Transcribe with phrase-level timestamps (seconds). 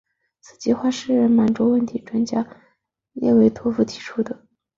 [0.39, 2.43] 此计划是满洲问题专家
[3.13, 4.47] 列维托夫提出的。